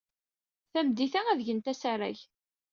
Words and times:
Tameddit-a, 0.71 1.21
ad 1.31 1.37
d-gent 1.39 1.71
asarag. 1.71 2.17